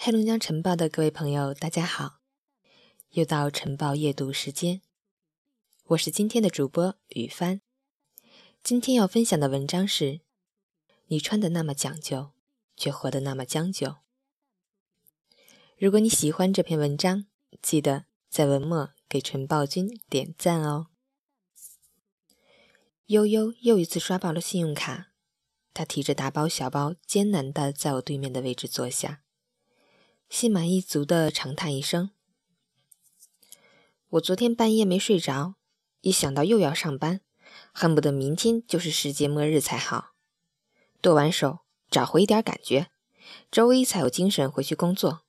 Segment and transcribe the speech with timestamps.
[0.00, 2.20] 黑龙江晨报的各位朋友，大家好！
[3.10, 4.80] 又到晨报夜读时间，
[5.86, 7.60] 我是今天的主播雨帆。
[8.62, 10.20] 今天要分享的文章是：
[11.08, 12.30] 你穿的那么讲究，
[12.76, 13.96] 却活得那么将就。
[15.76, 17.26] 如果你喜欢这篇文章，
[17.60, 20.86] 记得在文末给晨报君点赞哦。
[23.06, 25.08] 悠悠又一次刷爆了信用卡，
[25.74, 29.24] 他提着大包小包，艰难地在我对面的位置坐下。
[30.28, 32.10] 心满意足的长叹一声
[34.10, 35.54] ：“我昨天半夜没睡着，
[36.02, 37.22] 一想到又要上班，
[37.72, 40.12] 恨不得明天就是世界末日才好。
[41.00, 41.60] 剁完手，
[41.90, 42.90] 找回一点感觉，
[43.50, 45.22] 周一才有精神回去工作。”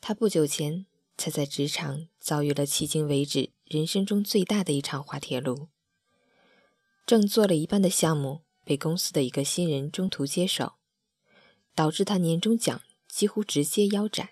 [0.00, 0.86] 他不久前
[1.18, 5.68] 才在职场遭遇了迄今为止人生中最大的一场滑铁卢，
[7.04, 10.79] 正做了一半的项目被公司的一个新人中途接手。
[11.74, 14.30] 导致他年终奖几乎直接腰斩，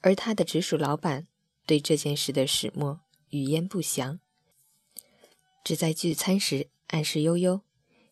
[0.00, 1.26] 而他的直属老板
[1.66, 4.20] 对这件事的始末语焉不详，
[5.62, 7.60] 只在聚餐时暗示悠悠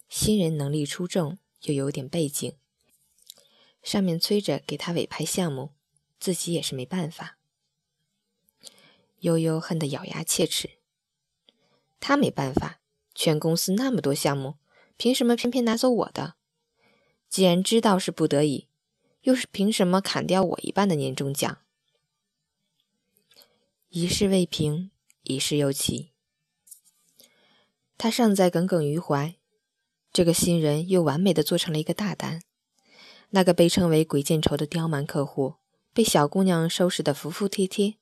[0.09, 2.55] 新人能力出众又有点背景，
[3.83, 5.73] 上面催着给他委派项目，
[6.21, 7.39] 自己也是没办法。
[9.21, 10.79] 悠悠恨得咬牙切齿，
[11.99, 12.81] 他没办法，
[13.15, 14.59] 全公司那么多项目，
[14.97, 16.36] 凭什么偏偏拿走我的？
[17.29, 18.69] 既然知道是不得已，
[19.23, 21.59] 又是凭什么砍掉我一半的年终奖？
[23.89, 24.91] 一事未平，
[25.23, 26.13] 一事又起。
[27.99, 29.37] 他尚在耿耿于怀，
[30.13, 32.43] 这个新人又完美的做成了一个大单。
[33.31, 35.55] 那个被称为“鬼见愁”的刁蛮客户，
[35.93, 37.97] 被小姑娘收拾得服服帖帖。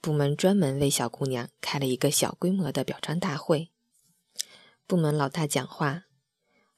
[0.00, 3.70] 部门专门为小姑娘开了一个小规模的表彰大会。
[4.86, 6.06] 部门老大讲话。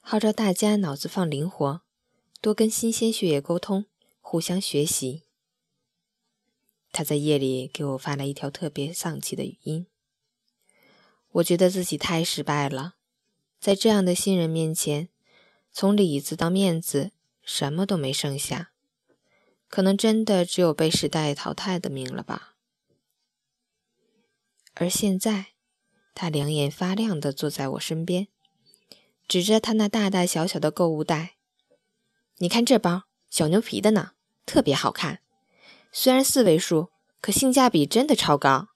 [0.05, 1.81] 号召大家脑子放灵活，
[2.41, 3.85] 多跟新鲜血液沟通，
[4.19, 5.23] 互相学习。
[6.91, 9.87] 他在夜里给我发来一条特别丧气的语音。
[11.31, 12.95] 我觉得自己太失败了，
[13.61, 15.07] 在这样的新人面前，
[15.71, 18.71] 从里子到面子，什么都没剩下，
[19.69, 22.55] 可能真的只有被时代淘汰的命了吧。
[24.73, 25.53] 而现在，
[26.13, 28.27] 他两眼发亮的坐在我身边。
[29.27, 31.37] 指着他那大大小小的购物袋，
[32.37, 34.11] 你看这包小牛皮的呢，
[34.45, 35.21] 特别好看。
[35.91, 36.91] 虽然四位数，
[37.21, 38.69] 可性价比真的超高。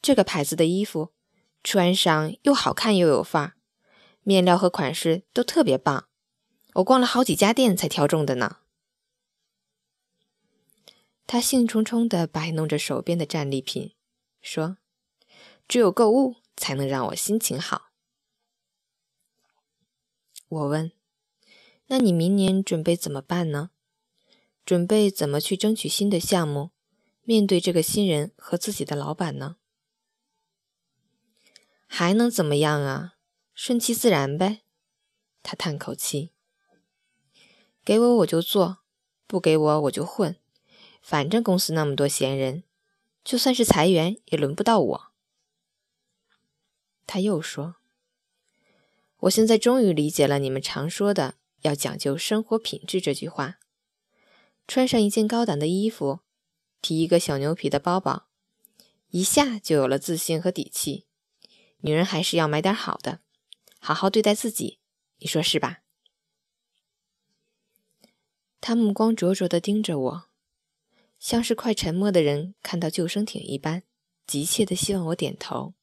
[0.00, 1.12] 这个牌子的衣服
[1.64, 3.52] 穿上又好看又有范儿，
[4.22, 6.08] 面料和款式都特别棒。
[6.74, 8.58] 我逛了好几家店才挑中的呢。
[11.26, 13.94] 他兴冲冲地摆弄着手边的战利品，
[14.40, 14.78] 说
[15.66, 17.87] ：“只有购物才能让我心情好。”
[20.48, 20.92] 我问
[21.88, 23.70] ：“那你明年准备怎么办呢？
[24.64, 26.70] 准备怎么去争取新的项目？
[27.22, 29.56] 面对这个新人和自己的老板呢？
[31.86, 33.16] 还能怎么样啊？
[33.52, 34.62] 顺其自然呗。”
[35.44, 36.32] 他叹口气
[37.84, 38.78] ：“给我我就做，
[39.26, 40.36] 不给我我就混。
[41.02, 42.64] 反正公司那么多闲人，
[43.22, 45.12] 就算是裁员也轮不到我。”
[47.06, 47.76] 他又说。
[49.20, 53.58] 我现在终于理解了你们常说的要讲究生活品质这句话。
[54.68, 56.20] 穿上一件高档的衣服，
[56.80, 58.28] 提一个小牛皮的包包，
[59.08, 61.06] 一下就有了自信和底气。
[61.80, 63.20] 女人还是要买点好的，
[63.80, 64.78] 好好对待自己，
[65.18, 65.78] 你说是吧？
[68.60, 70.24] 他目光灼灼地盯着我，
[71.18, 73.82] 像是快沉默的人看到救生艇一般，
[74.26, 75.74] 急切地希望我点头。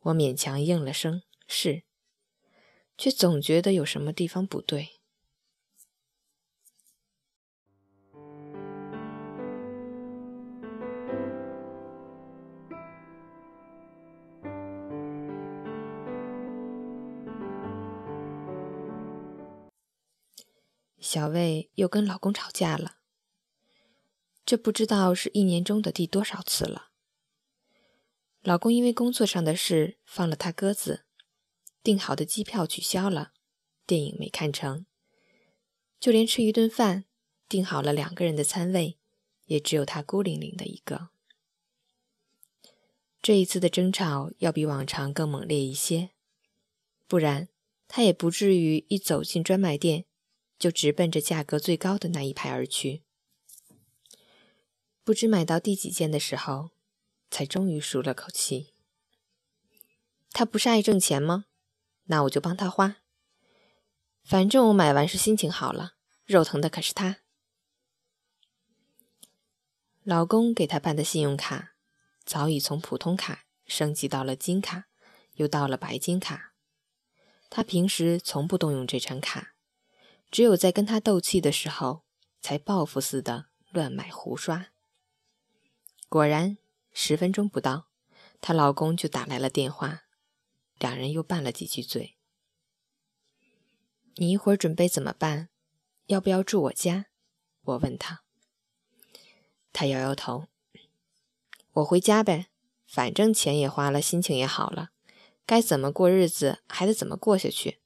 [0.00, 1.22] 我勉强应了声。
[1.46, 1.84] 是，
[2.96, 5.00] 却总觉得有什么地方不对。
[21.00, 22.96] 小魏又跟老公吵架了，
[24.44, 26.88] 这不知道是一年中的第多少次了。
[28.42, 31.04] 老公因为工作上的事放了他鸽子。
[31.84, 33.32] 订好的机票取消了，
[33.86, 34.86] 电影没看成，
[36.00, 37.04] 就连吃一顿饭，
[37.46, 38.96] 订好了两个人的餐位，
[39.44, 41.10] 也只有他孤零零的一个。
[43.20, 46.12] 这一次的争吵要比往常更猛烈一些，
[47.06, 47.48] 不然
[47.86, 50.06] 他也不至于一走进专卖店
[50.58, 53.02] 就直奔着价格最高的那一排而去。
[55.04, 56.70] 不知买到第几件的时候，
[57.30, 58.72] 才终于舒了口气。
[60.32, 61.44] 他不是爱挣钱吗？
[62.04, 62.96] 那我就帮他花，
[64.22, 67.18] 反正我买完是心情好了，肉疼的可是他。
[70.02, 71.76] 老公给她办的信用卡，
[72.24, 74.84] 早已从普通卡升级到了金卡，
[75.34, 76.52] 又到了白金卡。
[77.48, 79.54] 她平时从不动用这张卡，
[80.30, 82.04] 只有在跟他斗气的时候，
[82.40, 84.66] 才报复似的乱买胡刷。
[86.10, 86.58] 果然，
[86.92, 87.88] 十分钟不到，
[88.42, 90.03] 她老公就打来了电话，
[90.78, 92.16] 两人又拌了几句嘴。
[94.16, 95.48] 你一会儿准备怎么办？
[96.06, 97.06] 要不要住我家？
[97.62, 98.22] 我问他。
[99.72, 100.48] 他摇摇头
[101.72, 102.48] ：“我回家呗，
[102.86, 104.90] 反正钱也花了，心情也好了，
[105.44, 107.80] 该怎么过日子还得怎么过下去。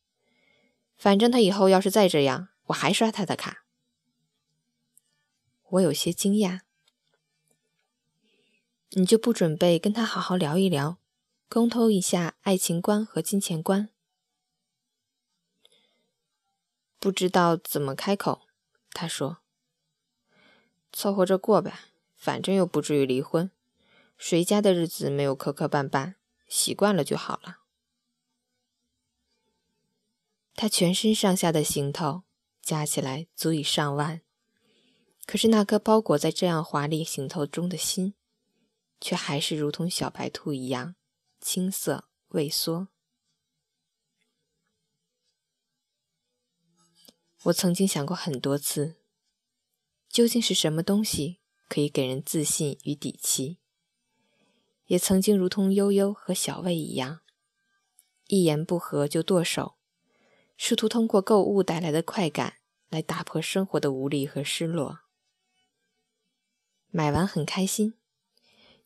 [0.96, 3.64] 反正他以后要是再这样，我还刷他的卡。”
[5.70, 6.60] 我有些惊讶
[8.90, 10.98] ：“你就不准备跟他好好聊一聊，
[11.48, 13.88] 沟通一下爱情观和金钱观？”
[17.00, 18.42] 不知道怎么开口，
[18.90, 19.38] 他说。
[20.92, 21.78] 凑合着过呗，
[22.16, 23.50] 反正又不至于离婚，
[24.16, 26.14] 谁家的日子没有磕磕绊绊，
[26.48, 27.58] 习惯了就好了。
[30.54, 32.22] 他全身上下的行头
[32.60, 34.22] 加起来足以上万，
[35.26, 38.14] 可是那颗包裹在这样华丽行头中的心，
[39.00, 40.96] 却还是如同小白兔一样
[41.50, 42.88] 青涩畏缩。
[47.44, 48.96] 我曾经想过很多次。
[50.10, 53.60] 究竟是什么东西可以给人自信与底气？
[54.88, 57.22] 也曾经如同悠悠和小魏一样，
[58.26, 59.78] 一言不合就剁手，
[60.58, 62.58] 试图通过购物带来的快感
[62.90, 65.00] 来打破生活的无力和失落。
[66.90, 67.97] 买完很开心，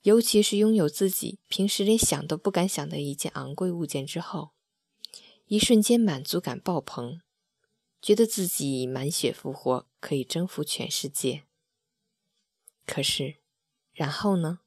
[0.02, 4.50] 尤其是拥有自己平时连想都不敢想的一件昂贵物件之后，
[5.46, 7.20] 一瞬间满足感爆棚。
[8.00, 11.44] 觉得自己满血复活，可以征服全世界。
[12.84, 13.36] 可是，
[13.92, 14.58] 然后呢？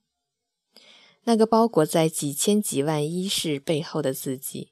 [1.25, 4.71] 那个包裹在几千几万衣饰背后的自己，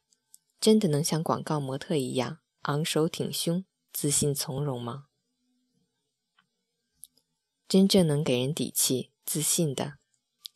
[0.61, 5.07] 真的能像广告模特一样昂首挺胸、自信从容吗？
[7.67, 9.97] 真正能给人底气、自信的，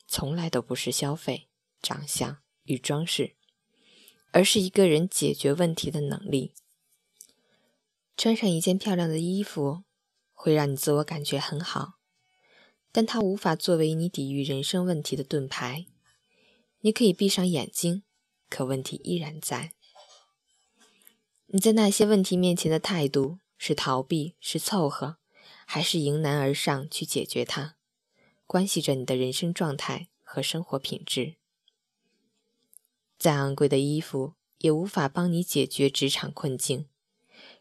[0.08, 1.50] 从来都不是消费、
[1.82, 3.36] 长相与装饰，
[4.32, 6.54] 而是一个人解决问题的能力。
[8.16, 9.84] 穿上一件漂亮的衣服，
[10.34, 12.00] 会让你自我感觉很好，
[12.92, 15.86] 但它无法作为你抵御人生问题的盾牌。
[16.82, 18.04] 你可以闭上眼睛，
[18.50, 19.74] 可问题依然在。
[21.48, 25.18] 你在那些问题面前的态度是逃避，是凑合，
[25.66, 27.77] 还是迎难而上去解决它，
[28.48, 31.36] 关系着你的人生状态和生活品质。
[33.20, 36.88] 再昂贵的衣服也无法帮你解决职场困境。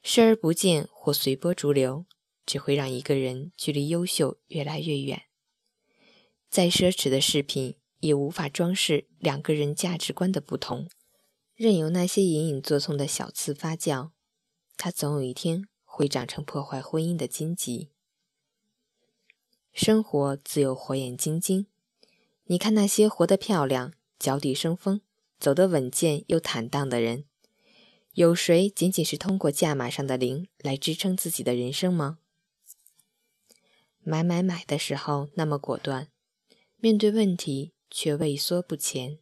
[0.03, 2.07] 视而不见或随波逐流，
[2.47, 5.25] 只会让一个人距离优秀越来越远。
[6.49, 10.89] 再奢侈的饰品也无法装饰两个人价值观的不同。
[11.55, 14.11] 任由那些隐隐作痛的小刺发酵，
[14.77, 17.91] 它总有一天会长成破坏婚姻的荆棘。
[19.77, 21.67] 生活自有火眼金睛，
[22.45, 25.03] 你看那些活得漂亮、脚底生风、
[25.39, 27.27] 走得稳健又坦荡的人。
[28.15, 32.17] 有谁仅仅是通过价码上的零来支撑自己的人生吗？
[34.03, 36.09] 买买买的时候那么果断，
[36.79, 39.19] 面对问题却畏缩不前；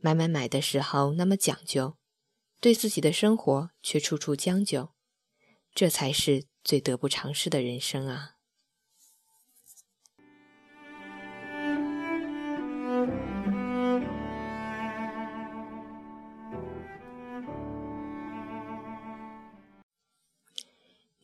[0.00, 1.94] 买买买的时候那么讲究，
[2.60, 4.90] 对自己的生活却处处将就，
[5.74, 8.36] 这才是最得不偿失的人生啊！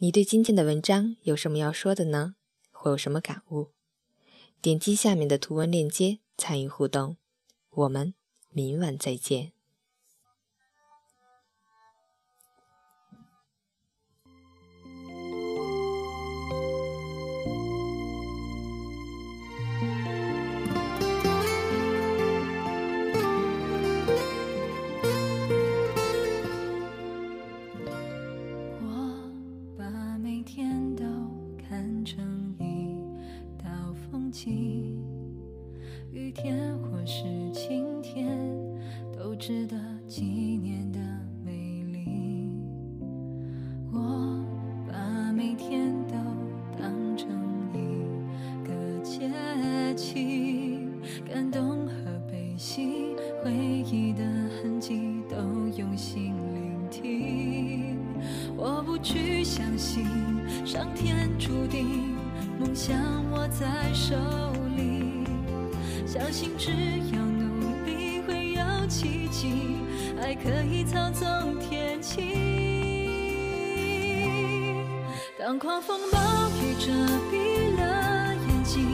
[0.07, 2.37] 你对今天的文章有什么要说的呢？
[2.71, 3.73] 或有什么感悟？
[4.63, 7.17] 点击下面的图文链接参与互动。
[7.71, 8.15] 我们
[8.51, 9.56] 明晚再见。
[66.07, 66.71] 相信只
[67.13, 69.79] 要努力会有奇迹，
[70.23, 72.23] 爱可以操纵天气。
[75.37, 76.19] 当狂风暴
[76.61, 76.93] 雨遮
[77.29, 78.89] 蔽了眼睛，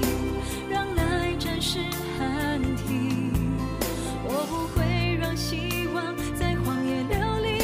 [0.70, 1.80] 让爱暂时
[2.18, 3.30] 喊停，
[4.24, 7.62] 我不会让希望在荒野流离，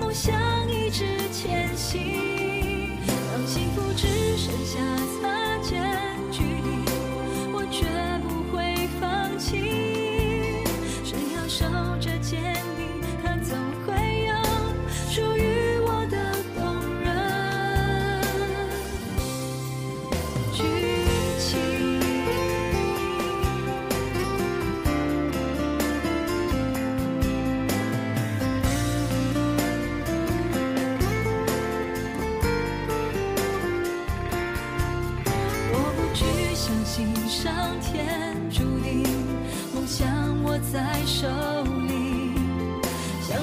[0.00, 0.34] 梦想
[0.68, 2.31] 一直前行。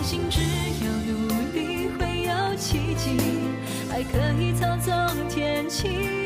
[0.09, 0.41] 心只
[0.83, 3.15] 要努力会有奇迹
[3.91, 6.18] 爱可以操纵天气。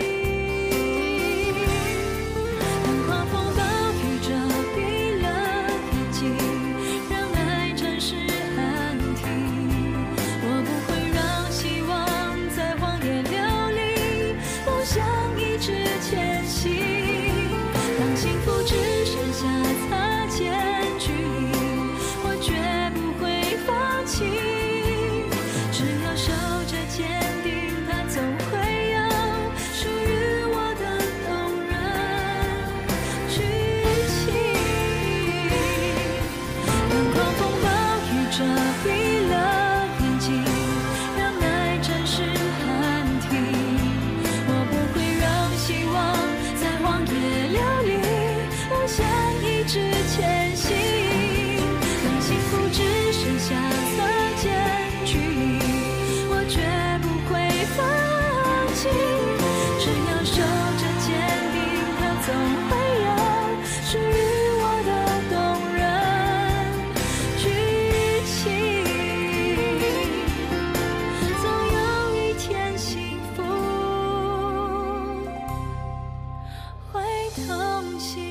[77.36, 78.22] 同行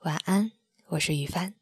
[0.00, 0.52] 晚安，
[0.86, 1.55] 我是雨帆。